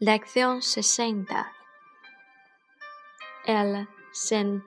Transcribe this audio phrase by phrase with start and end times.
[0.00, 1.52] Lección sesenta.
[3.44, 4.62] El senderismo.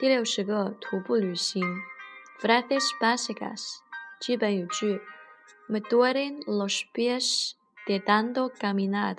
[0.00, 1.82] 第六十个徒步旅行。
[2.40, 3.80] Frases básicas.
[4.18, 5.02] 基本语句。
[5.68, 7.56] Me duelen los pies
[7.86, 9.18] de tanto caminar.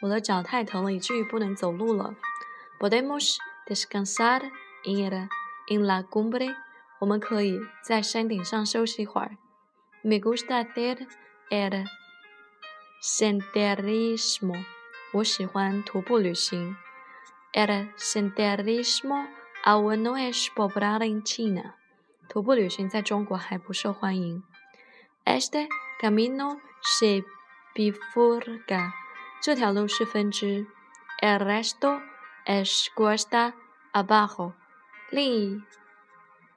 [0.00, 2.14] 我的脚太疼了，以至于不能走路了。
[2.80, 3.36] Podemos
[3.66, 4.50] descansar
[4.84, 5.28] en
[5.68, 6.56] en la cumbre.
[7.00, 9.36] 我们可以在山顶上休息一会儿。
[10.00, 11.06] Me gusta hacer
[11.50, 11.84] el
[13.00, 14.64] senderismo，
[15.12, 16.76] 我喜欢徒步旅行。
[17.52, 19.26] El senderismo
[19.64, 21.74] aún no es popular en China，
[22.28, 24.42] 徒步旅行在中国还不受欢迎。
[25.24, 25.68] Este
[26.00, 27.24] camino se
[27.74, 28.92] bifurca，
[29.40, 30.66] 这条路是分支。
[31.20, 32.00] El resto
[32.44, 33.54] es cuesta
[33.92, 34.52] abajo，
[35.10, 35.62] 另一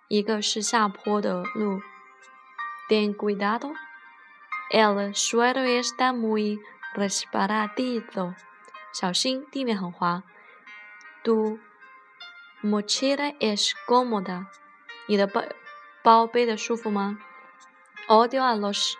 [0.08, 1.82] 一个是下坡的路。
[2.90, 3.76] Ten cuidado。
[4.71, 6.61] El suelo está muy
[6.95, 8.35] resbaladizo，
[8.93, 10.23] 小心，地面很滑。
[11.23, 11.59] Tu
[12.63, 14.47] mochila es cómoda，
[15.07, 15.43] 你的包
[16.03, 17.19] 包背的舒服吗？
[18.09, 18.97] Odio a los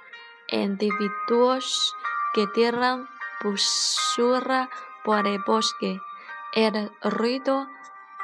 [0.49, 1.95] individuos
[2.35, 3.09] que tiran
[3.43, 4.69] basura
[5.05, 6.01] por el bosque.
[6.53, 7.69] El ruido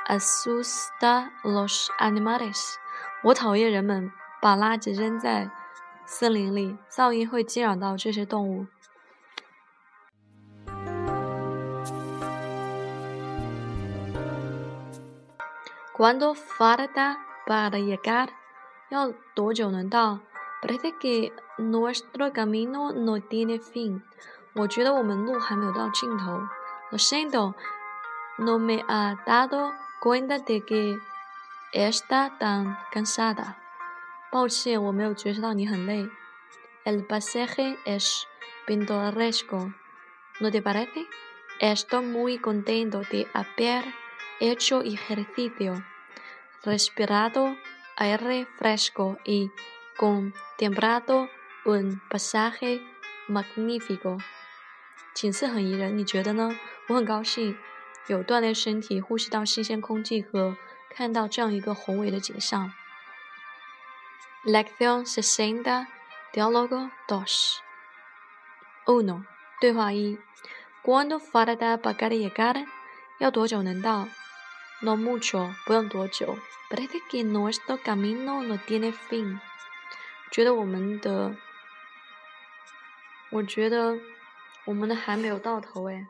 [0.06, 2.76] asusta los animales。
[3.22, 5.50] 我讨厌人们把垃圾扔在。
[6.09, 8.65] 森林里，噪音会惊扰到这些动物。
[15.93, 18.29] Cuando falta para llegar？
[18.87, 20.19] 要多久能到
[20.61, 24.01] ？Parece que nuestro camino no tiene fin。
[24.53, 26.39] 我觉得我们路还没有到尽头。
[26.89, 27.53] Lo siento,
[28.37, 30.97] no me ha dado cuenta de que
[31.73, 33.55] está tan cansada。
[34.29, 36.09] 抱歉，我没有觉察到你很累。
[36.83, 38.23] El pasaje es
[38.65, 39.73] pintoresco,
[40.39, 41.05] ¿no te parece?
[41.59, 43.83] Estoy muy contento de haber
[44.39, 45.83] hecho ejercicio,
[46.63, 47.55] respirado
[47.95, 49.49] aire fresco y
[49.97, 51.29] contemplado
[51.65, 52.81] un pasaje
[53.27, 54.19] magnífico.
[55.13, 56.55] 景色很宜人，你觉得呢？
[56.87, 57.57] 我很高兴
[58.07, 60.55] 有锻炼身体、呼吸到新鲜空气和
[60.89, 62.71] 看到这样一个宏伟的景象。
[64.44, 65.88] Lección sesenta,
[66.32, 67.62] diálogo dos.
[68.86, 69.24] Uno.
[69.60, 72.66] 对话一：¿Cuándo falta para llegar？
[73.18, 74.08] 要多久能到？
[74.80, 76.36] No mucho，不用多久。
[76.68, 79.38] Parece que nuestro camino no tiene fin。
[80.32, 81.36] 觉得我们的，
[83.30, 83.96] 我觉得
[84.64, 86.08] 我们的还没有到头哎。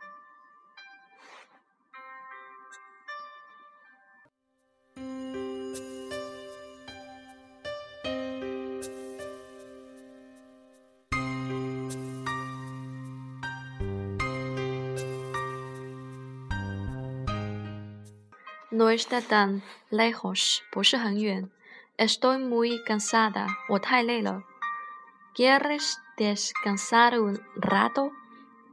[18.69, 21.49] No está tan lejos，不是很远。
[21.97, 24.43] Estoy muy cansada，我太累了。
[25.33, 28.11] ¿Quieres descansar un rato？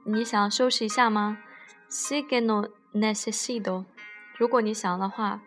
[0.05, 1.39] 你想休息一下吗
[1.89, 3.85] ？Si que no necesito，
[4.37, 5.41] 如果你想的话。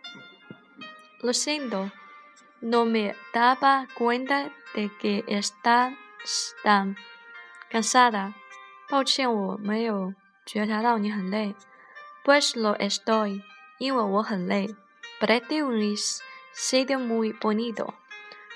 [1.21, 5.93] Lo siento，no me daba cuenta de que estás
[6.63, 6.95] tan
[7.69, 8.33] cansada。
[8.89, 10.13] 抱歉，我没有
[10.45, 11.53] 觉察到你很累。
[12.23, 13.41] Pues lo estoy。
[13.78, 14.74] 因为我很累。
[15.20, 15.96] Parece un
[16.54, 17.94] sitio muy bonito，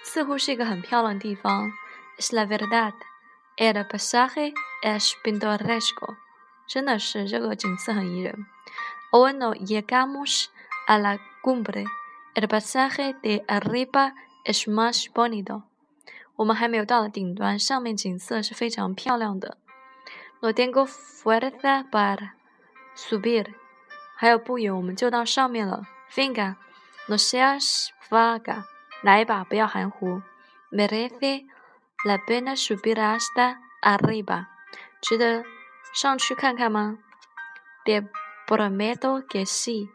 [0.02, 1.72] 似乎是一个很漂亮的地方。
[2.18, 2.94] Es la verdad,
[3.56, 4.52] el pasaje
[4.82, 6.16] es pintoresco，
[6.66, 8.46] 真的是这个景色很宜人。
[9.12, 10.46] Aún no llegamos
[10.86, 11.84] a la cumbre,
[12.34, 14.14] el pasaje de arriba
[14.44, 15.62] es más bonito。
[16.36, 19.56] 我们还没有到达顶端，上面景色是非常漂亮的。
[20.40, 22.32] No tengo fuerza para
[22.96, 23.54] subir。
[24.21, 25.87] 还有不远，我们就到上面了。
[26.13, 26.53] Finga,
[27.07, 28.65] no seas vaga，
[29.01, 30.21] 来吧，不要含糊。
[30.69, 31.47] Merece
[32.05, 34.45] la pena subir hasta arriba，
[35.01, 35.43] 值得
[35.95, 36.99] 上去看看吗
[37.83, 38.07] ？De
[38.45, 39.89] prometo que sí。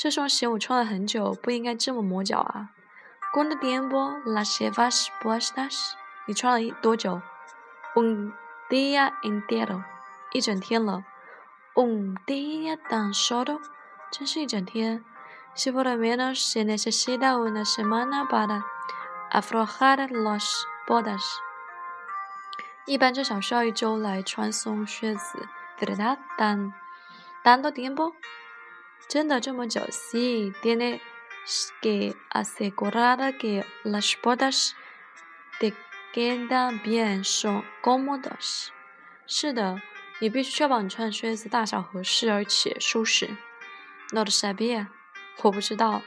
[0.02, 2.70] 这双鞋我穿了很久，不应该这么磨脚啊。
[3.34, 5.92] ¿Cuánto tiempo las llevas puestas？
[6.26, 7.22] 你穿了多久
[7.96, 8.32] ？Un
[8.70, 9.84] día entero，
[10.32, 11.04] 一整天了。
[11.76, 13.60] Un día tan solo，
[14.10, 15.04] 真是一整天。
[15.54, 18.64] Si por lo menos se necesita una semana para
[19.32, 21.20] aflojar las botas，
[22.86, 25.50] 一般至少需要一周来穿松靴子。
[25.78, 26.72] ¿Verdad tan
[27.44, 28.14] tanto tiempo？
[29.08, 31.02] 真的这么久？Sí tiene
[31.82, 34.76] que asegurar que las botas
[35.60, 35.74] te
[36.14, 38.68] quedan bien, son cómodas。
[39.26, 39.82] 是的，
[40.20, 43.38] 你必须确保你穿的靴子大小合适而且舒适。
[44.12, 44.88] No lo sabía，
[45.42, 46.02] 我不知道。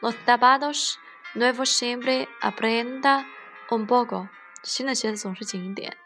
[0.00, 0.98] Los zapatos
[1.34, 3.26] nuevos siempre apretan
[3.68, 4.28] un poco，
[4.62, 5.96] 新的鞋子总是紧一点。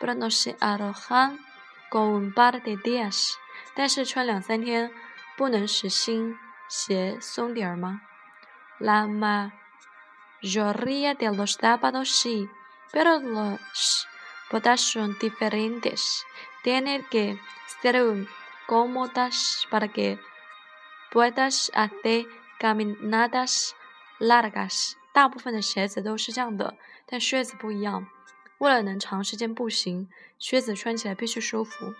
[0.00, 1.38] Pero no se arrojan
[1.90, 3.34] con un par de días，
[3.74, 4.90] 但是穿两三天
[5.36, 6.36] 不能使新
[6.68, 8.00] 鞋松点儿吗
[8.78, 9.06] ？La
[10.42, 12.48] mayoría de los zapatos sí,
[12.92, 14.06] pero los
[14.50, 16.24] botas son diferentes.
[16.62, 17.38] Tienen que
[17.82, 18.26] ser
[18.66, 20.18] cómodas para que
[21.10, 22.26] puedas hacer
[22.58, 23.74] caminadas
[24.18, 24.96] largas.
[25.12, 26.76] 大部分的鞋子都是这样的，
[27.06, 28.06] 但靴子不一样。
[28.58, 30.08] 为了能长时间步行，
[30.38, 31.94] 靴子穿起来必须舒服。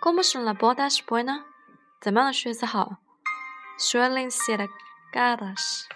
[0.00, 1.42] ¿Cómo son las botas buenas？
[2.00, 2.98] 怎么样的靴子好
[3.78, 4.68] ？Suelen ser
[5.12, 5.86] caras，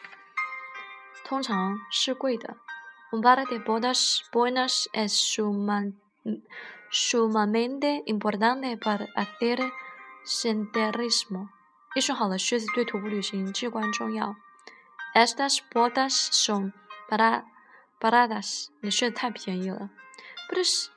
[1.25, 2.57] 通常是贵的。
[3.13, 5.13] Un par de botas buenas es
[6.91, 9.71] sumamente importante para hacer
[10.25, 11.49] senderismo。
[11.95, 14.35] 一双好的靴子对徒步旅行至关重要。
[15.15, 16.73] Estas botas son
[17.09, 17.45] para
[18.01, 18.69] baratas。
[18.81, 19.91] 你靴子太便宜了。
[20.49, 20.89] Pues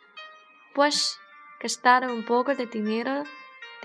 [0.73, 1.17] pues
[1.61, 3.25] gastar un poco de dinero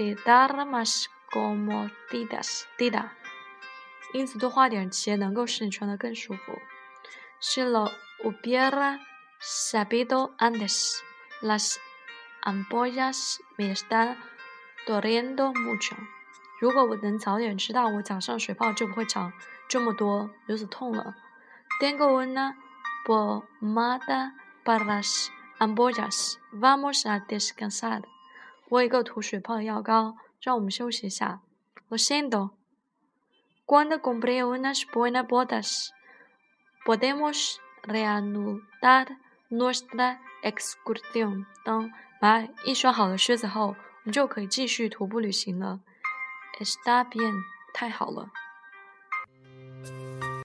[0.00, 2.64] de dar más comodidas。
[4.14, 6.58] 因此，多花点钱能够使你穿得更舒服。
[7.38, 7.90] Si lo
[8.24, 8.98] hubiera
[9.40, 11.00] sabido antes,
[11.42, 11.76] las
[12.42, 14.16] ampollas me están
[14.86, 15.94] doliendo mucho。
[16.60, 19.32] 如果我能早点知道，我脚上水泡就不会长
[19.68, 21.14] 这么多，如此痛了。
[21.78, 22.56] Tengo una
[23.06, 24.32] pomada
[24.64, 26.38] para las ampollas.
[26.52, 28.02] Vamos a descansar。
[28.70, 31.42] 我有一个涂水泡的药膏，让我们休息一下。
[31.90, 32.50] Lo siento。
[33.66, 35.90] Cuando compré unas buenas botas,
[36.84, 39.18] podemos reanudar
[39.48, 41.46] nuestra excursión。
[41.64, 41.90] 当
[42.20, 45.80] 买一双好的靴子后，我们就可以继续徒步旅行了。
[46.58, 47.34] Está bien，
[47.72, 48.30] 太好了。